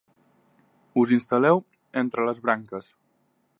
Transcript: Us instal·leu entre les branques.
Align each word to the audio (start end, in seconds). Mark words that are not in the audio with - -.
Us 1.01 1.13
instal·leu 1.17 1.61
entre 2.03 2.27
les 2.31 2.43
branques. 2.47 2.93